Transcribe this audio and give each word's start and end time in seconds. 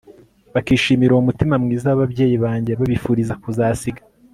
bakishimira 0.53 1.11
uwo 1.13 1.23
mutima 1.29 1.55
mwiza 1.63 1.85
w'ababyeyi 1.89 2.35
bange, 2.43 2.71
babifuriza 2.79 3.33
kuzasiga 3.43 4.01